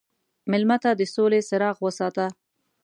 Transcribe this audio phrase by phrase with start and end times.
[0.51, 2.25] مېلمه ته د سولې څراغ وساته.